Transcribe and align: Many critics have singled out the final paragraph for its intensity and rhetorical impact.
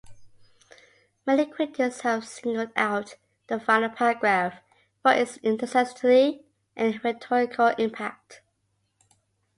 Many 1.27 1.45
critics 1.45 2.01
have 2.01 2.27
singled 2.27 2.71
out 2.75 3.17
the 3.45 3.59
final 3.59 3.87
paragraph 3.89 4.55
for 5.03 5.11
its 5.13 5.37
intensity 5.37 6.43
and 6.75 6.99
rhetorical 7.03 7.67
impact. 7.77 8.41